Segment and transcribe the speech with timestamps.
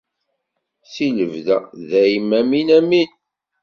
[0.91, 2.29] Si lebda, i dayem!
[2.39, 2.69] Amin!
[2.77, 3.09] Amin!